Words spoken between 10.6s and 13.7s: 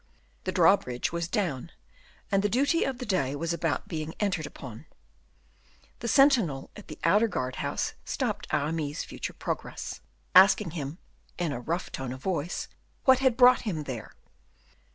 him, in a rough tone of voice, what had brought